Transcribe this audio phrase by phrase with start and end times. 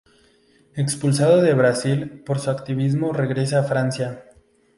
[0.73, 4.23] Expulsado de Brasil por su activismo, regresa a Francia.